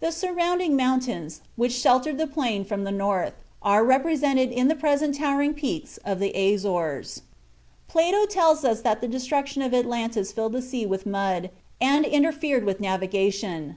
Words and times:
"The 0.00 0.10
surrounding 0.10 0.74
mountains," 0.74 1.40
which 1.54 1.70
sheltered 1.70 2.18
the 2.18 2.26
plain 2.26 2.64
from 2.64 2.82
the 2.82 2.90
north, 2.90 3.34
are 3.62 3.84
represented 3.84 4.50
in 4.50 4.66
the 4.66 4.74
present 4.74 5.14
towering 5.14 5.54
peaks 5.54 5.96
of 5.98 6.18
the 6.18 6.34
Azores. 6.34 7.22
Plato 7.86 8.26
tells 8.26 8.64
us 8.64 8.80
that 8.80 9.00
the 9.00 9.06
destruction 9.06 9.62
of 9.62 9.72
Atlantis 9.72 10.32
filled 10.32 10.54
the 10.54 10.60
sea 10.60 10.86
with 10.86 11.06
mud, 11.06 11.50
and 11.80 12.04
interfered 12.04 12.64
with 12.64 12.80
navigation. 12.80 13.76